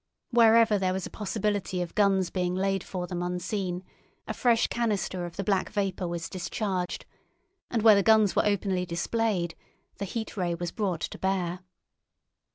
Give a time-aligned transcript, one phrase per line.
[0.31, 3.83] Wherever there was a possibility of guns being laid for them unseen,
[4.27, 7.05] a fresh canister of the black vapour was discharged,
[7.69, 9.53] and where the guns were openly displayed
[9.99, 11.59] the Heat Ray was brought to bear.